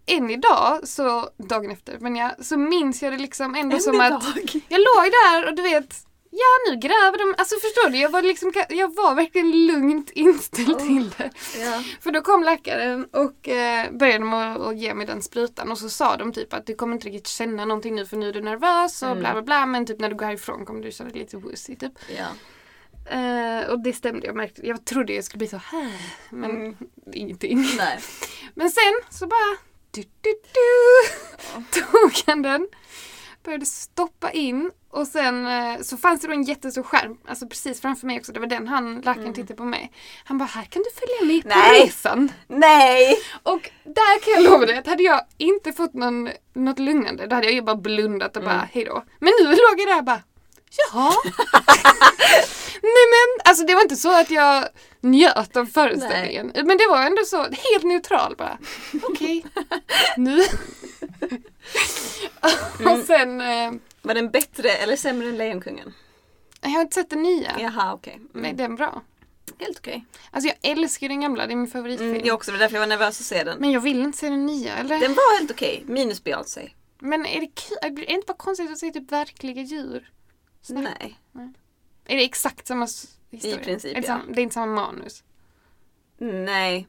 [0.07, 4.11] än idag, så dagen efter, men ja, så minns jag det liksom ändå som att
[4.11, 4.63] dag.
[4.69, 5.95] jag låg där och du vet,
[6.35, 10.69] ja nu gräver de, alltså förstår du, jag var liksom, jag var verkligen lugnt inställd
[10.73, 10.87] Oh.
[10.87, 11.31] till det.
[11.61, 11.83] Ja.
[12.01, 15.89] För då kom läkaren och eh, började med att, ge mig den sprutan och så
[15.89, 18.41] sa de typ att du kommer inte riktigt känna någonting nu för nu är du
[18.41, 19.21] nervös och Mm.
[19.21, 21.77] bla bla bla men typ när du går härifrån kommer du känna dig lite woozy
[21.77, 21.93] typ.
[22.19, 22.27] Ja.
[23.11, 25.93] Eh, och det stämde, jag märkte, jag trodde jag skulle bli så här
[26.31, 26.77] men Mm.
[27.13, 27.59] ingenting.
[27.77, 27.99] Nej.
[28.55, 29.57] Men sen så bara
[29.91, 32.69] du, du, du, tog han den,
[33.45, 37.81] började stoppa in och sen eh, så fanns det då en jättestor skärm, alltså precis
[37.81, 39.93] framför mig också, det var den han, läkaren tittade på mig.
[40.25, 41.87] Han bara, här kan du följa med på Nej.
[41.87, 42.33] resan.
[42.47, 43.19] Nej!
[43.43, 47.35] Och där kan jag lova dig att hade jag inte fått någon, något lugnande, då
[47.35, 48.67] hade jag ju bara blundat och bara Mm.
[48.73, 49.05] hejdå.
[49.19, 50.23] Men nu låg jag där och bara,
[50.93, 51.13] jaha.
[52.83, 54.65] Nej men, alltså det var inte så att jag
[55.01, 56.53] njöt av föreställningen.
[56.55, 58.59] Men det var ändå så, helt neutral bara.
[59.03, 59.45] Okej,
[60.17, 60.45] nu.
[62.81, 62.93] Mm.
[62.99, 63.73] och sen, eh,
[64.03, 65.95] Var den bättre eller sämre än Lejonkungen?
[66.61, 67.57] jag har inte sett den nya.
[67.61, 68.21] Jaha, okej.
[68.33, 68.57] Men är Mm.
[68.57, 69.03] den bra?
[69.59, 70.07] Helt okej.
[70.31, 72.11] Alltså jag älskar den gamla, det är min favoritfilm.
[72.11, 73.59] Mm, jag också, det var därför jag var nervös att se den.
[73.59, 75.01] Men jag vill inte se den nya, eller?
[75.01, 76.71] Den var helt okej, minus Beyoncé.
[76.99, 77.77] Men är det, kul?
[77.83, 80.11] är det inte bara konstigt att se typ verkliga djur?
[80.63, 81.19] Snack- Nej.
[82.05, 82.87] Är det exakt samma
[83.31, 83.59] historia?
[83.59, 84.15] princip, är det, ja.
[84.15, 85.25] samma, det är inte samma manus.
[86.19, 86.89] Nej.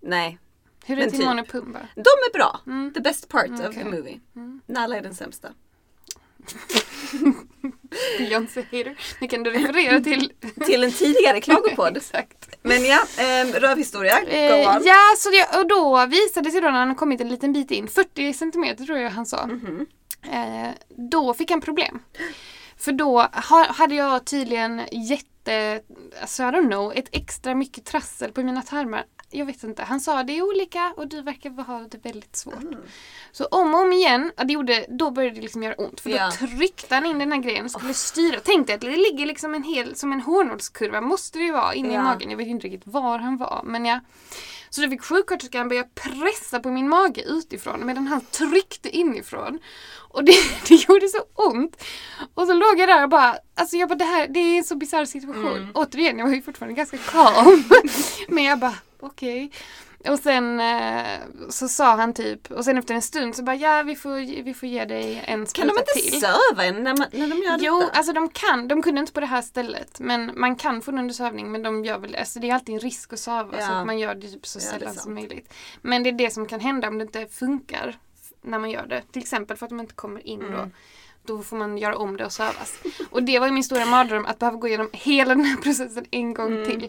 [0.00, 0.38] Nej.
[0.86, 1.46] Hur är Timon typ.
[1.46, 1.78] och Pumba?
[1.94, 2.60] De är bra.
[2.66, 2.92] Mm.
[2.94, 4.20] The best part Mm, of the movie.
[4.36, 4.60] Mm.
[4.66, 5.48] Nalla är den sämsta.
[8.18, 8.96] Beyoncé hater.
[9.20, 10.32] Nu kan du referera till...
[10.66, 11.96] Till en tidigare klagopodd.
[11.96, 12.48] Exakt.
[12.62, 14.22] Men ja, eh, rövhistoria.
[14.22, 14.40] Eh,
[14.84, 17.70] ja, så det, och då visade det sig då när han kommit en liten bit
[17.70, 19.46] in, 40 centimeter tror jag han sa.
[19.46, 19.86] Mhm.
[20.32, 20.70] Eh,
[21.10, 22.02] då fick han problem.
[22.78, 25.80] För då ha, hade jag tydligen jätte,
[26.20, 29.04] alltså I don't know, ett extra mycket trassel på mina tarmar.
[29.30, 32.62] Jag vet inte, han sa det är olika och du verkar ha det väldigt svårt.
[32.62, 32.78] Mm.
[33.32, 36.00] Så om och om igen, det gjorde, då började det liksom göra ont.
[36.00, 36.30] För då Ja.
[36.30, 38.40] tryckte han in den här grejen och skulle styra.
[38.40, 41.88] Tänkte att det ligger liksom en hel, som en hårnålskurva, måste det ju vara, inne
[41.90, 42.02] i Ja.
[42.02, 42.30] magen.
[42.30, 43.62] Jag vet inte riktigt var han var.
[43.64, 44.00] Men ja.
[44.70, 49.58] Så då fick sjuksköterskan börja pressa på min mage utifrån medan han tryckte inifrån.
[50.10, 50.32] Och det,
[50.68, 51.82] det gjorde så ont.
[52.34, 54.64] Och så låg jag där och bara, alltså jag bara det här, det är en
[54.64, 55.56] så bisarr situation.
[55.56, 55.70] Mm.
[55.74, 57.64] Återigen, jag var ju fortfarande ganska calm.
[58.28, 58.74] Men jag bara,
[59.06, 59.50] okej.
[60.08, 61.18] Och sen eh,
[61.50, 64.54] så sa han typ, och sen efter en stund så bara ja vi får, vi
[64.54, 66.20] får ge dig en Kan spruta de inte till.
[66.20, 67.92] söva en när, man, när de gör Jo, detta?
[67.92, 68.68] alltså de kan.
[68.68, 70.00] De kunde inte på det här stället.
[70.00, 72.18] Men man kan få en undersövning men de gör väl det.
[72.18, 73.80] Alltså det är alltid en risk att söva så Ja.
[73.80, 75.52] att man gör det typ så Ja, sällan som möjligt.
[75.82, 77.98] Men det är det som kan hända om det inte funkar
[78.42, 79.02] när man gör det.
[79.12, 80.46] Till exempel för att de inte kommer in då.
[80.46, 80.70] Mm.
[81.24, 82.78] Då får man göra om det och sövas.
[83.10, 86.04] Och det var ju min stora mardröm att behöva gå igenom hela den här processen
[86.10, 86.66] en gång Mm.
[86.66, 86.88] till.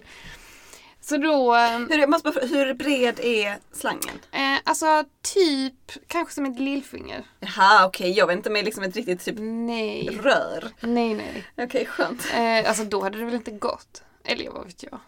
[1.09, 4.19] Så då, eh, Hur, jag måste bara, hur bred är slangen?
[4.31, 7.23] eh, alltså typ kanske som ett lillfinger.
[7.39, 10.69] Jaha okej, jag vet inte med liksom ett riktigt typ Nej, rör.
[10.79, 11.45] nej, nej.
[11.57, 12.27] Okej skönt.
[12.33, 14.03] Eh, alltså då hade det väl inte gått.
[14.23, 14.99] Eller vad vet jag.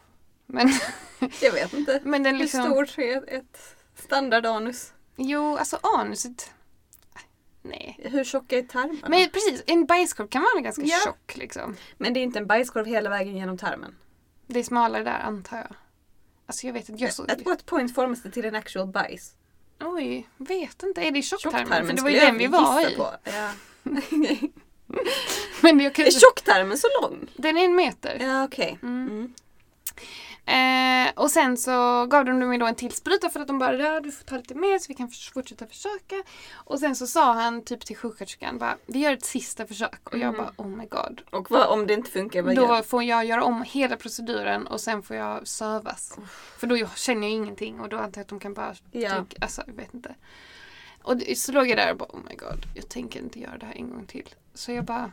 [0.46, 0.70] Men,
[1.42, 2.02] Jag vet inte.
[2.04, 2.64] men den Hur liksom...
[2.64, 4.94] stort är ett standardanus?
[5.16, 6.52] Jo, alltså anuset.
[7.62, 8.00] Nej.
[8.04, 9.00] Hur tjocka är tarmarna?
[9.02, 10.98] Men, Men precis, en bajskorv kan vara ganska Ja.
[11.06, 11.76] tjock liksom.
[11.98, 13.96] det är inte en bajskorv hela vägen genom tarmen?
[14.48, 15.76] Det är smalare där antar jag.
[16.50, 17.04] Alltså jag vet inte.
[17.04, 17.24] Jag så...
[17.24, 19.32] At what point formas det till en actual bajs?
[19.82, 21.02] Oj, vet inte.
[21.02, 21.58] Är det i tjocktarmen?
[21.58, 22.96] För Tjocktarmen det var ju den vi var i.
[22.96, 23.12] på.
[23.24, 23.52] Ja.
[25.62, 26.06] Men jag kan...
[26.06, 27.28] är tjocktarmen så lång?
[27.36, 28.18] Den är en meter.
[28.22, 28.80] Ja okej.
[28.84, 29.08] Mm.
[29.08, 29.34] Mm.
[30.50, 33.76] Eh, och sen så gav de mig då en till spruta för att de bara
[33.76, 36.16] ja, du får ta lite mer så vi kan fortsätta försöka.
[36.54, 40.10] Och sen så sa han typ till sjuksköterskan bara vi gör ett sista försök.
[40.10, 40.38] Och jag Mm.
[40.38, 41.22] bara oh my god.
[41.30, 44.68] Och vad, om det inte funkar, vad Då gör får jag göra om hela proceduren
[44.68, 46.18] och sen får jag sövas.
[46.58, 49.10] För då känner jag ingenting och då antar jag att de kan bara Ja.
[49.10, 50.16] trycka, alltså jag vet inte.
[51.04, 53.66] Och så låg jag där och bara oh my god, jag tänker inte göra det
[53.66, 54.30] här en gång till.
[54.54, 55.12] Så jag bara,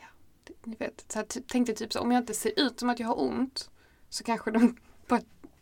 [0.00, 0.06] ja,
[0.64, 3.06] ni vet, så här, tänkte typ så om jag inte ser ut som att jag
[3.06, 3.70] har ont
[4.10, 4.76] så kanske de
[5.08, 5.20] bara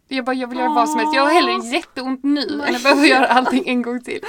[0.09, 1.15] jag bara, jag vill göra vad som helst.
[1.15, 4.21] Jag har hellre jätteont nu än att behöva göra allting en gång till.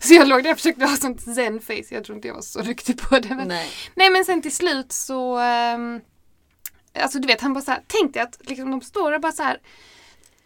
[0.00, 1.84] Så jag låg där och försökte ha sånt zen face.
[1.90, 3.34] Jag tror inte jag var så duktig på det.
[3.34, 3.70] Men Nej.
[3.94, 6.00] Nej men sen till slut så ehm,
[7.02, 9.32] Alltså du vet han bara så här, tänk dig att liksom, de står och bara
[9.32, 9.58] så här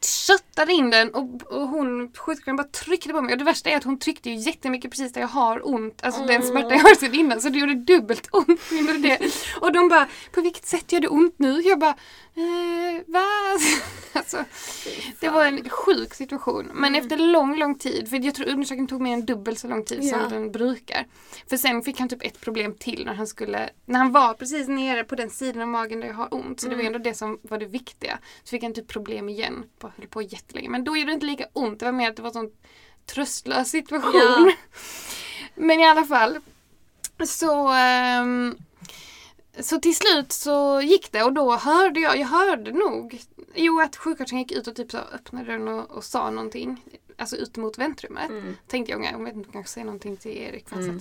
[0.04, 3.76] köttade in den och, och hon, sjuksköterskan bara tryckte på mig och det värsta är
[3.76, 6.48] att hon tryckte ju jättemycket precis där jag har ont, alltså den Mm.
[6.48, 8.60] smärta jag har sedan innan så det gjorde dubbelt ont
[9.02, 9.18] det.
[9.60, 11.60] Och de bara, på vilket sätt gör det ont nu?
[11.60, 11.94] Jag bara,
[12.34, 13.24] eh, va?
[14.12, 14.44] Alltså,
[15.20, 16.70] det var en sjuk situation.
[16.74, 17.00] Men Mm.
[17.02, 19.98] efter lång, lång tid, för jag tror undersökningen tog mer än dubbelt så lång tid
[20.02, 20.18] Ja.
[20.20, 21.06] som den brukar.
[21.48, 24.68] För sen fick han typ ett problem till när han skulle, när han var precis
[24.68, 26.60] nere på den sidan av magen där jag har ont.
[26.60, 26.94] Så det var Mm.
[26.94, 28.18] ändå det som var det viktiga.
[28.44, 30.68] Så fick han typ problem igen, på, höll på jättelänge.
[30.68, 32.50] Men då gjorde det inte lika ont, det var mer att det var en sån
[33.06, 34.12] tröstlös situation.
[34.14, 34.52] Ja.
[35.54, 36.38] Men i alla fall.
[37.24, 38.56] Så ehm,
[39.58, 43.20] så till slut så gick det och då hörde jag, jag hörde nog,
[43.54, 46.84] jo att sjuksköterskan gick ut och typ så öppnade den och, och sa någonting,
[47.16, 48.30] alltså ut mot väntrummet.
[48.30, 48.56] Mm.
[48.66, 51.00] Tänkte jag, jag vet inte, hon kanske säger någonting till Erik Mm.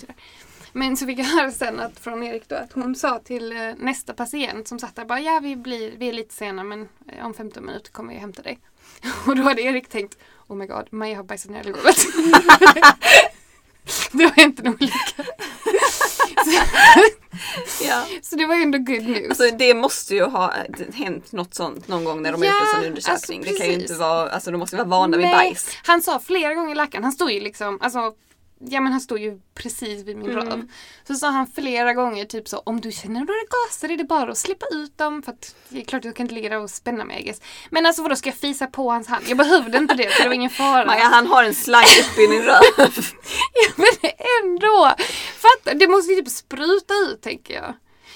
[0.74, 3.76] Men så fick jag höra sen att, från Erik då att hon sa till eh,
[3.78, 7.26] nästa patient som satt där bara ja vi, blir, vi är lite sena men eh,
[7.26, 8.60] om 15 minuter kommer jag hämta dig.
[9.28, 11.98] Och då hade Erik tänkt Oh my god, Maja har bajsat ner golvet.
[14.12, 14.96] det var inte en olycka.
[17.82, 18.06] Ja.
[18.22, 19.30] Så det var ju ändå good news.
[19.30, 20.54] Alltså det måste ju ha
[20.94, 23.40] hänt något sånt någon gång när de har Ja, gjort en sån undersökning.
[23.40, 25.70] alltså det kan ju inte vara, alltså de måste vara vana vid Nej, bajs.
[25.84, 28.14] Han sa flera gånger läkaren, han stod ju liksom, alltså
[28.62, 30.46] Ja men han stod ju precis vid min Mm.
[30.50, 30.68] röv.
[31.08, 34.32] Så sa han flera gånger typ så om du känner några gaser är det bara
[34.32, 36.70] att släppa ut dem för att det är klart jag kan inte ligga där och
[36.70, 37.42] spänna mig I guess.
[37.70, 39.24] Men alltså vadå ska jag fisa på hans hand?
[39.28, 40.86] Jag behövde inte det för det var ingen fara.
[40.86, 42.60] Maja han har en slang upp i din röv.
[43.54, 44.12] Ja, men
[44.44, 44.92] ändå!
[45.38, 47.74] Fatta, det måste ju typ spruta ut tänker jag.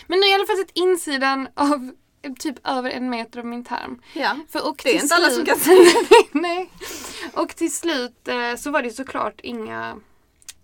[0.08, 1.92] Men nu har jag i alla fall sett insidan av
[2.40, 4.02] typ över en meter av min tarm.
[4.14, 4.36] Ja.
[4.52, 5.92] För, och Det är inte alla som slut- kan säga
[6.32, 6.70] Nej.
[7.34, 9.96] Och till slut eh, så var det såklart inga...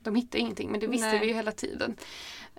[0.03, 1.19] De hittade ingenting men det visste Nej.
[1.19, 1.97] vi ju hela tiden.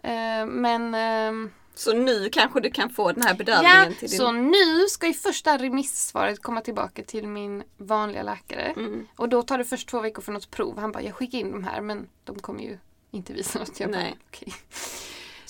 [0.03, 0.95] Eh, men...
[0.95, 4.19] ehm, Så nu kanske du kan få den här ja, bedövningen till din...
[4.19, 8.63] så nu ska ju första remissvaret komma tillbaka till min vanliga läkare.
[8.77, 9.07] Mm.
[9.17, 10.79] Och då tar det först två veckor för något prov.
[10.79, 12.79] Han bara, jag skickar in de här men de kommer ju
[13.11, 13.81] inte visa något.
[13.81, 14.17] Jag bara, Nej.
[14.29, 14.53] okej.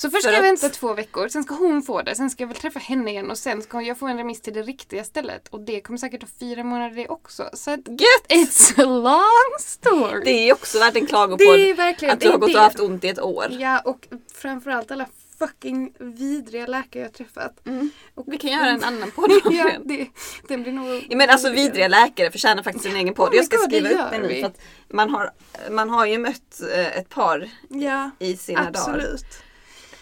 [0.00, 2.42] Så först För ska jag vänta två veckor, sen ska hon få det, sen ska
[2.42, 5.04] jag väl träffa henne igen och sen ska jag få en remiss till det riktiga
[5.04, 5.48] stället.
[5.48, 7.50] Och det kommer säkert ta fyra månader det också.
[7.52, 8.26] Så att Gött!
[8.28, 10.22] it's a long story.
[10.24, 11.80] Det är också värt en klagopodd.
[12.10, 13.46] Att du har gått och haft ont i ett år.
[13.50, 15.06] Ja, och framförallt alla
[15.38, 17.66] fucking vidriga läkare jag träffat.
[17.66, 17.90] Mm.
[18.14, 20.06] Och Vi kan göra en annan podd om ja, det.
[20.48, 21.06] den blir nog...
[21.08, 23.30] Ja, men alltså vidriga läkare förtjänar faktiskt sin egen podd.
[23.30, 25.30] Oh jag ska skriva upp för att man har,
[25.70, 28.70] man har ju mött eh, ett par Ja, i sina dagar.
[28.70, 29.24] absolut.
[29.24, 29.49] Ehm,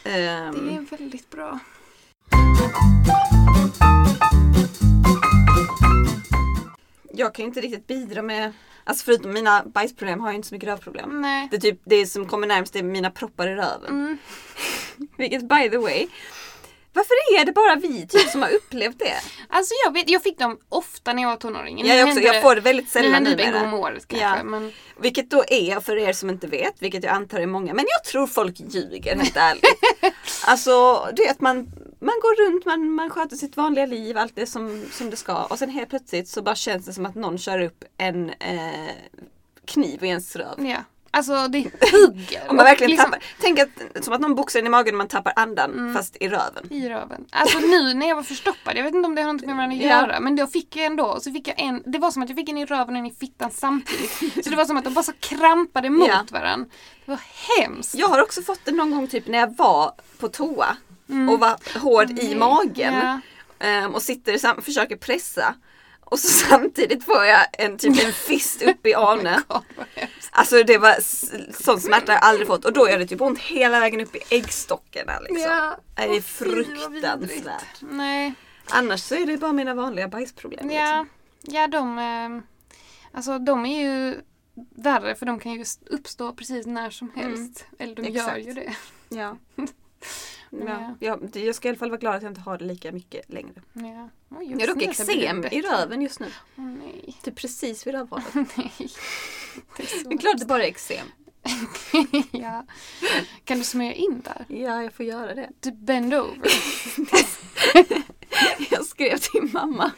[0.09, 1.59] Det är väldigt bra.
[7.13, 8.53] Jag kan ju inte riktigt bidra med,
[8.85, 11.21] alltså förutom mina bajsproblem har jag inte så mycket rövproblem.
[11.23, 11.49] Nej.
[11.51, 13.89] Det, är typ, det som kommer närmast är mina proppar i röven.
[13.89, 14.19] Mm.
[15.17, 16.07] Vilket by the way,
[16.99, 19.15] varför är det bara vi typ som har upplevt det?
[19.49, 21.83] Alltså jag vet, jag fick dem ofta när jag var tonåring.
[21.83, 24.09] Nu Jag, också, jag det- får det väldigt Nu sällan det en gång om året
[24.09, 24.27] kanske.
[24.27, 24.45] Ja.
[24.45, 27.85] Men Vilket då är, för er som inte vet, vilket jag antar är många, men
[27.89, 29.65] jag tror folk ljuger helt ärligt.
[30.47, 31.57] Alltså, det är att man,
[32.01, 35.45] man går runt, man, man sköter sitt vanliga liv, allt är som, som det ska
[35.45, 38.91] och sen helt plötsligt så bara känns det som att någon kör upp en eh,
[39.67, 40.67] kniv i ens röv.
[40.67, 40.77] ja.
[41.19, 41.59] Alltså det
[41.93, 42.43] hugger.
[42.51, 44.99] Om man verkligen liksom tappar, tänk att, som att någon boxar in i magen och
[44.99, 45.95] man tappar andan Mm.
[45.95, 46.67] fast i röven.
[46.73, 47.25] I röven.
[47.31, 49.77] Alltså nu när jag var förstoppad, jag vet inte om det har något med varandra
[49.77, 52.29] att göra, men då fick jag ändå, så fick jag en, det var som att
[52.29, 54.11] jag fick en i röven och en i fittan samtidigt.
[54.45, 56.25] Så det var som att de bara så krampade mot Ja.
[56.33, 56.69] varandra.
[57.05, 57.21] Det var
[57.61, 57.95] hemskt.
[57.95, 60.77] Jag har också fått det någon gång typ när jag var på toa
[61.33, 62.39] och var hård i Mm.
[62.39, 62.95] magen.
[62.95, 63.21] Ja.
[63.67, 65.55] Ehm, och sitter försöker pressa.
[66.11, 68.95] Och så samtidigt får jag en typ en fist upp i
[69.77, 70.29] vad hemskt.
[70.31, 70.97] Alltså det var
[71.63, 74.21] sån smärta jag aldrig fått och då gör det typ ont hela vägen upp i
[74.31, 75.51] äggstockarna liksom.
[75.51, 75.77] Ja.
[75.97, 77.81] Det är fruktansvärt.
[77.81, 78.35] Nej.
[78.71, 80.71] Annars så är det bara mina vanliga bajsproblem.
[80.71, 81.09] Ja, Liksom.
[81.55, 82.43] ja de, eh,
[83.17, 84.21] alltså de är ju
[84.77, 87.67] värre för de kan ju uppstå precis när som helst.
[87.79, 88.47] Eller de gör Exakt.
[88.47, 88.77] ju det.
[89.09, 89.37] Ja.
[90.51, 90.95] Men Ja.
[91.01, 92.93] Ja, det- jag ska i alla fall vara glad att jag inte har det lika
[92.93, 93.63] mycket längre.
[93.73, 94.09] Ja.
[94.39, 96.27] Oj, Jag har dock det eksem i röven just nu.
[96.57, 97.17] Åh nej.
[97.23, 98.25] Typ precis vid rövhålet.
[98.35, 98.73] nej.
[99.77, 101.07] Det är så Det är klart det bara är eksem.
[102.31, 102.67] ja.
[103.45, 104.57] Kan du smörja in där?
[104.57, 105.51] Ja, jag får göra det.
[105.61, 106.51] Du bend over.
[108.71, 109.91] Jag skrev till mamma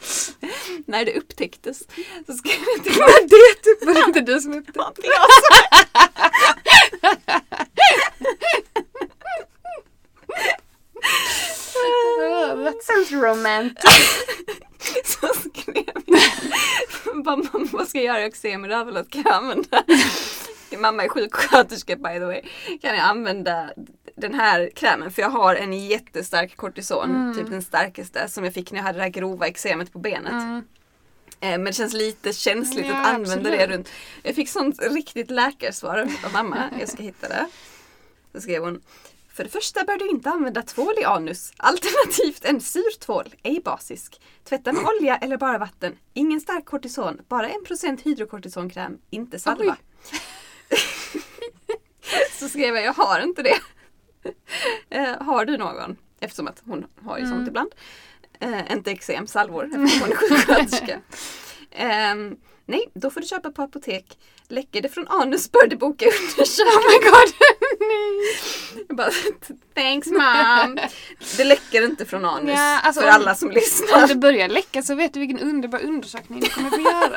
[0.85, 1.79] när det upptäcktes.
[2.27, 4.79] Så skrev jag till Var det typ var det inte du som upptäckte?
[4.79, 4.93] mamma.
[5.03, 5.27] Jag
[12.21, 13.83] Oh, that sounds romantic.
[15.05, 16.03] Så skrev jag.
[17.23, 18.67] Bara, mamma vad ska jag göra?
[18.67, 19.09] Rövhålet.
[19.09, 19.83] Kan jag använda?
[20.77, 22.41] Mamma är sjuksköterska by the way.
[22.81, 23.69] Kan jag använda
[24.15, 25.11] den här krämen?
[25.11, 27.09] För jag har en jättestark kortison.
[27.09, 27.37] Mm.
[27.37, 30.31] Typ den starkaste som jag fick när jag hade det här grova eksemet på benet.
[30.31, 30.57] Mm.
[31.39, 33.69] Eh, Men det känns lite känsligt Ja, att använda det absolut.
[33.75, 33.89] runt.
[34.23, 36.69] Jag fick sånt riktigt läkarsvar av mamma.
[36.79, 37.47] Jag ska hitta det.
[38.35, 38.81] Så skrev hon.
[39.33, 41.51] För det första bör du inte använda tvål i anus.
[41.57, 44.21] Alternativt en syrtvål, ej basisk.
[44.43, 45.97] Tvätta med olja eller bara vatten.
[46.13, 49.77] Ingen stark kortison, bara 1% hydrokortisonkräm, inte salva.
[52.39, 53.59] Så skrev jag, jag har inte det.
[54.89, 55.97] Eh, har du någon?
[56.19, 57.47] Eftersom att hon har ju sånt Mm.
[57.47, 57.71] ibland.
[58.39, 60.99] Eh, inte eksem, salvor, eftersom hon är sjuksköterska.
[61.71, 64.19] Ehm, nej, då får du köpa på apotek.
[64.47, 66.67] Läcker det från anus bör du boka undersökning.
[66.67, 67.60] Oh my god, nej.
[68.87, 69.11] Jag bara,
[69.75, 70.79] thanks mom.
[71.37, 74.07] Det läcker inte från anus Ja, alltså för om- alla som Om lyssnar.
[74.07, 77.15] det börjar läcka så vet du vilken underbar undersökning du kommer få göra.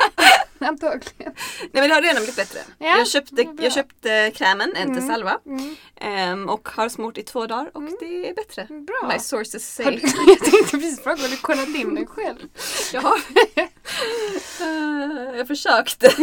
[0.68, 1.32] Antagligen.
[1.60, 2.58] Nej men det har redan blivit bättre.
[2.78, 5.08] Ja, jag, köpte, jag köpte krämen, inte Mm.
[5.08, 5.38] salva.
[5.46, 5.76] Mm.
[6.00, 8.66] ehm, och har smort i två dagar och det är bättre.
[8.70, 9.10] Bra.
[9.12, 9.96] My sources Har say.
[9.96, 12.38] du, jag tänkte precis fråga, har du kollat in dig själv?
[12.92, 13.18] Jag har
[14.60, 16.14] Eh, jag försökte.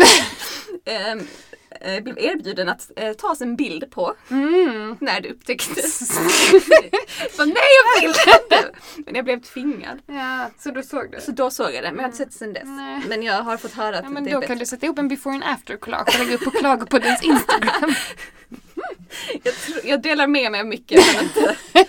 [0.86, 1.28] Ehm,
[1.82, 4.98] eh, blev erbjuden att eh, ta en bild på Mm.
[5.02, 5.98] när det upptäcktes.
[7.32, 7.56] Så nej
[7.96, 8.72] jag vill inte!
[9.06, 10.00] Men jag blev tvingad.
[10.06, 11.22] Ja, så du såg det?
[11.22, 12.64] Så då såg jag det, men jag har inte sett det sen dess.
[12.66, 13.02] Nej.
[13.10, 14.48] Men jag har fått höra att Ja, men det är då bättre.
[14.48, 17.94] kan du sätta ihop en before and after collage och lägga upp på Klagopoddens Instagram.
[19.44, 21.56] jag, tror, jag delar med mig mycket men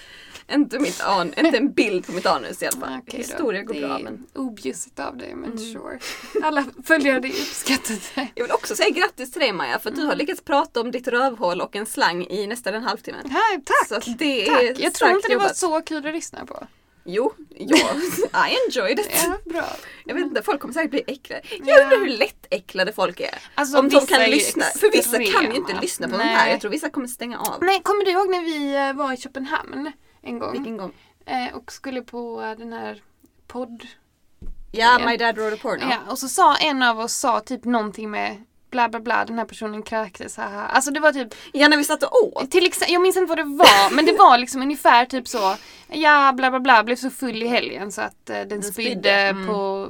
[0.55, 3.01] inte, mitt an, inte en bild på mitt anus i alla fall.
[3.07, 3.17] Då.
[3.17, 4.27] Historia går bra är men.
[4.35, 5.73] objussigt av dig, men Mm.
[5.73, 5.99] sure.
[6.43, 8.29] Alla följare det uppskattar det.
[8.35, 10.09] Jag vill också säga grattis till dig Maja för att du Mm.
[10.09, 13.19] har lyckats prata om ditt rövhål och en slang i nästan en halvtimme.
[13.31, 14.05] Här, tack!
[14.05, 14.79] Så det är Tack!
[14.79, 15.57] Jag tror inte det var jobbat.
[15.57, 16.67] så kul att lyssna på.
[17.05, 17.77] Jo, ja,
[18.49, 19.09] I enjoyed it.
[19.27, 19.65] Ja, bra.
[20.05, 21.43] Jag vet inte, folk kommer säkert bli äcklade.
[21.51, 21.57] Ja.
[21.65, 23.39] Jag undrar hur lättäcklade folk är.
[23.55, 24.65] Alltså, Om de kan är lyssna.
[24.65, 26.27] För vissa kan ju inte lyssna på de Nej.
[26.35, 26.51] här.
[26.51, 27.59] Jag tror vissa kommer stänga av.
[27.61, 30.53] Nej, kommer du ihåg när vi eh, var i Köpenhamn en gång?
[30.53, 30.93] Vilken gång?
[31.27, 33.03] Eh, och skulle på den här
[33.47, 33.87] podd...
[34.73, 34.99] Ja.
[35.07, 35.85] My Dad Wrote a Porno.
[35.91, 39.39] Ja, och så sa en av oss sa typ någonting med bla bla bla, den
[39.39, 40.67] här personen kräktes, haha.
[40.67, 42.51] Alltså det var typ, Ja när vi satt och åt.
[42.51, 45.57] till exempel, jag minns inte vad det var, men det var liksom ungefär typ så,
[45.89, 49.11] ja bla bla bla, blev så full i helgen så att eh, den spydde spydde,
[49.11, 49.47] mm.
[49.47, 49.89] på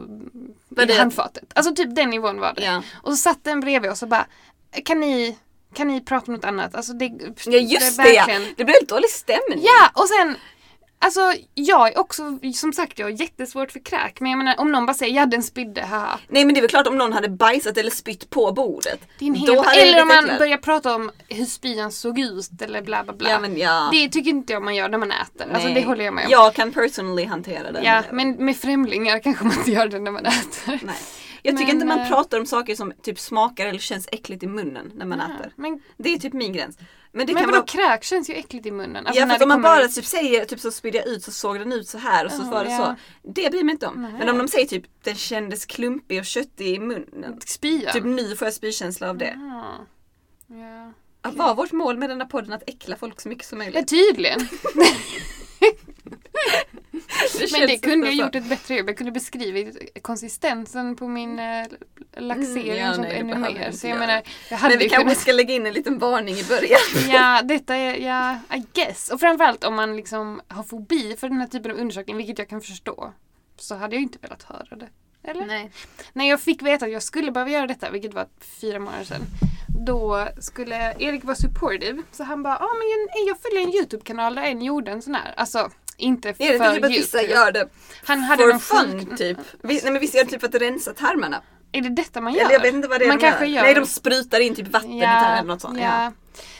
[0.88, 1.44] i handfatet.
[1.54, 2.64] Alltså typ den nivån var det.
[2.64, 2.82] Ja.
[2.94, 4.26] Och så satt den bredvid oss och bara,
[4.84, 5.38] kan ni,
[5.74, 6.74] kan ni prata om något annat?
[6.74, 7.04] Alltså det,
[7.46, 8.26] ja just är det ja.
[8.56, 9.60] Det lite dålig stämning.
[9.62, 10.36] Ja, och sen
[11.04, 11.20] Alltså
[11.54, 14.20] jag är också, som sagt jag har jättesvårt för kräk.
[14.20, 16.18] Men jag menar om någon bara säger ja den spydde, haha.
[16.28, 19.00] Nej men det är väl klart om någon hade bajsat eller spytt på bordet.
[19.18, 23.12] Det jag eller om man börjar prata om hur spyan såg ut eller bla bla
[23.12, 23.30] bla.
[23.30, 23.88] Ja men ja.
[23.92, 25.46] Det tycker inte jag man gör när man äter.
[25.52, 25.74] Alltså Nej.
[25.74, 26.30] det håller jag med om.
[26.30, 27.82] Jag kan personally hantera det.
[27.84, 30.80] Ja, men med främlingar kanske man inte gör det när man äter.
[30.82, 30.94] Nej.
[31.42, 34.42] Jag tycker Men, inte man eh, pratar om saker som typ smakar eller känns äckligt
[34.42, 35.52] i munnen när man Ja, äter.
[35.56, 36.78] Men, Det är typ min gräns.
[37.12, 37.66] Men det men kan vadå vara...
[37.66, 39.06] kräk känns ju äckligt i munnen.
[39.06, 41.58] Alltså, ja för om man bara typ säger typ så spydde jag ut så såg
[41.58, 42.78] den ut så här och så Ja, var det ja.
[42.78, 42.94] så.
[43.32, 44.02] Det bryr mig inte om.
[44.02, 44.12] Nej.
[44.18, 47.40] Men om de säger typ den kändes klumpig och köttig i munnen.
[47.46, 47.92] Spya.
[47.92, 49.38] Typ nu får jag spykänsla av det.
[50.48, 50.92] Ja.
[51.20, 53.64] Att Var vårt mål med den här podden att äckla folk så mycket som ja,
[53.64, 53.92] möjligt?
[57.52, 58.88] Men det kunde jag gjort ett bättre jobb.
[58.88, 61.66] Jag kunde beskrivit konsistensen på min eh,
[62.16, 63.70] laxering Mm, ja, nej, ännu mer.
[63.72, 64.06] Så jag göra.
[64.06, 65.18] menar, jag hade Men vi kanske kunnat...
[65.18, 66.80] ska lägga in en liten varning i början.
[67.10, 69.08] Ja, detta är, ja, I guess.
[69.10, 72.48] Och framförallt om man liksom har fobi för den här typen av undersökning, vilket jag
[72.48, 73.12] kan förstå,
[73.56, 74.88] så hade jag inte velat höra det.
[75.24, 75.46] Eller?
[75.46, 75.70] Nej.
[76.12, 78.26] När jag fick veta att jag skulle behöva göra detta, vilket var
[78.60, 79.22] fyra månader sedan,
[79.86, 82.02] då skulle Erik vara supportive.
[82.12, 85.14] Så han bara, ah, men jag, jag följer en YouTube-kanal där en gjorde en sån
[85.14, 85.34] här.
[85.36, 85.70] Alltså,
[86.02, 87.68] inte Är det för inte typ att vissa gör det
[88.04, 89.18] Han hade for fun sjuk...
[89.18, 89.38] typ?
[89.62, 91.42] Vi, nej men vissa gör det typ för att rensa tarmarna.
[91.72, 92.40] Är det detta man gör?
[92.40, 93.54] Eller jag vet inte vad det är Man de kanske gör.
[93.54, 93.62] gör.
[93.62, 95.78] Nej de sprutar in typ vatten i tarmen eller något sånt.
[95.78, 95.84] Ja.
[96.04, 96.12] Ja.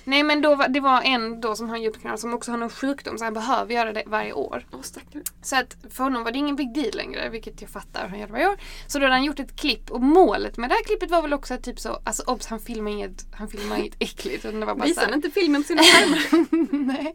[0.04, 2.70] Nej men då det var en då som har en YouTube-kanal som också har någon
[2.70, 4.66] sjukdom så han behöver göra det varje år.
[4.72, 5.22] Åh stackare.
[5.42, 8.26] Så att för honom var det ingen big deal längre, vilket jag fattar, han gör
[8.26, 8.56] det varje år.
[8.86, 11.32] Så då hade han gjort ett klipp och målet med det här klippet var väl
[11.32, 14.44] också typ så, alltså obs han filmar inget, han filmar inget äckligt.
[14.44, 16.46] Utan det var bara Visar han inte filmen på sina tarmar?
[16.86, 17.14] Nej.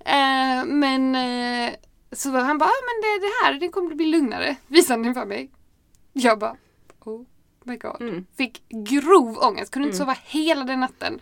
[0.00, 1.74] Eh, men eh,
[2.12, 4.56] så var han bara, ah, men det, det här det kommer att bli lugnare.
[4.66, 5.50] Visade den för mig.
[6.12, 6.56] Jag bara,
[7.04, 7.24] oh
[7.64, 8.00] my god.
[8.02, 8.26] Mm.
[8.36, 10.06] Fick grov ångest, kunde inte Mm.
[10.06, 11.20] sova hela den natten.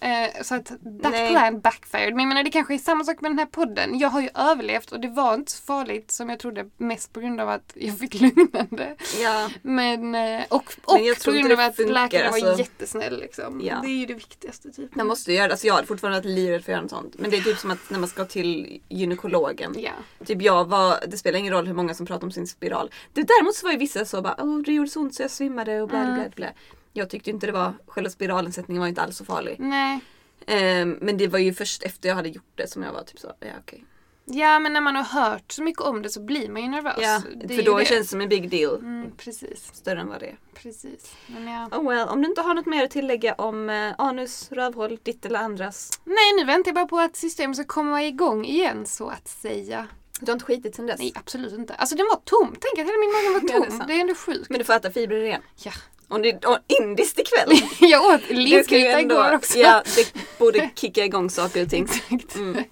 [0.00, 0.78] Eh, så att that
[1.12, 1.30] Nej.
[1.30, 2.14] plan backfired.
[2.14, 3.98] Men jag menar det kanske är samma sak med den här podden.
[3.98, 6.70] Jag har ju överlevt och det var inte så farligt som jag trodde.
[6.76, 8.96] Mest på grund av att jag fick lugnande.
[9.22, 9.50] Ja.
[9.62, 12.58] Men, eh, och, och Men jag på grund av att funkar, läkaren var alltså.
[12.58, 13.20] jättesnäll.
[13.20, 13.60] Liksom.
[13.64, 13.78] Ja.
[13.82, 14.70] Det är ju det viktigaste.
[14.72, 14.94] Typ.
[14.94, 15.52] Man måste göra det.
[15.52, 17.14] Alltså jag hade fortfarande varit livrädd för att göra något sånt.
[17.18, 19.74] Men det är typ som att när man ska till gynekologen.
[19.78, 19.92] Ja.
[20.26, 22.90] Typ jag var, det spelar ingen roll hur många som pratar om sin spiral.
[23.12, 25.30] Det, däremot så var ju vissa så bara, oh, det gjorde så ont så jag
[25.30, 26.30] svimmade och bla bla Mm.
[26.36, 26.46] bla.
[26.92, 29.56] Jag tyckte inte det var, själva spiralinsättningen var inte alls så farlig.
[29.58, 30.00] Nej.
[30.46, 33.18] Ehm, men det var ju först efter jag hade gjort det som jag var typ
[33.20, 33.84] så, ja okej.
[34.30, 36.98] Ja men när man har hört så mycket om det så blir man ju nervös.
[37.00, 37.84] Ja, Det för då det.
[37.84, 38.76] känns det som en big deal.
[38.76, 40.36] Mm, precis, Större än vad det är.
[40.54, 41.14] precis.
[41.26, 41.66] Men ja.
[41.78, 45.26] Oh well, om du inte har något mer att tillägga om eh, anus, rövhål, ditt
[45.26, 46.00] eller andras.
[46.04, 49.86] Nej nu väntar jag bara på att systemet ska komma igång igen så att säga.
[50.20, 50.98] Du har inte skitit sen dess?
[50.98, 51.74] Nej absolut inte.
[51.74, 52.48] Alltså den var tom.
[52.60, 53.86] Tänk att hela min mage var Ja, det är tom.
[53.86, 54.50] det är ändå sjukt.
[54.50, 55.42] Men du får äta fibrer igen.
[55.64, 55.72] Ja.
[56.08, 57.58] Och, det, och indiskt ikväll.
[57.90, 59.58] jag åt linsgryta igår också.
[59.58, 61.84] Ja, det borde kicka igång saker och ting.
[62.10, 62.34] Exakt.
[62.34, 62.64] Mm.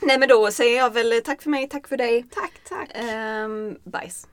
[0.00, 2.26] Nej men då säger jag väl tack för mig, tack för dig.
[2.34, 3.04] Tack, tack.
[3.44, 4.26] Um, bajs.